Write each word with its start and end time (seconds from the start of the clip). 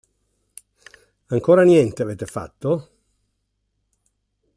Ancora 1.27 1.61
niente 1.63 2.01
avete 2.01 2.25
fatto? 2.25 2.89